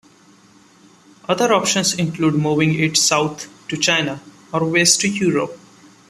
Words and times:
Other 1.29 1.53
options 1.53 1.93
include 1.93 2.33
moving 2.33 2.73
it 2.79 2.97
south 2.97 3.45
to 3.67 3.77
China, 3.77 4.19
or 4.51 4.65
west 4.65 4.99
to 5.01 5.07
Europe. 5.07 5.59